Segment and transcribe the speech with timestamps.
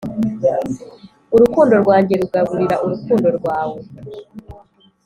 [1.35, 3.79] urukundo rwanjye rugaburira urukundo rwawe,